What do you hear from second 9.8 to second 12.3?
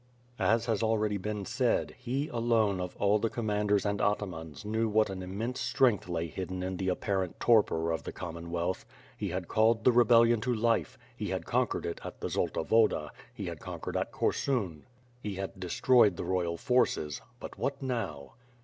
the rebellion to life; he had conquered at the